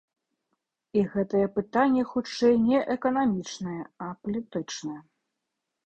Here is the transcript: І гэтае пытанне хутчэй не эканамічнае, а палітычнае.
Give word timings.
І 0.99 1.03
гэтае 1.11 1.43
пытанне 1.59 2.07
хутчэй 2.15 2.55
не 2.73 2.79
эканамічнае, 2.99 3.79
а 4.07 4.13
палітычнае. 4.25 4.99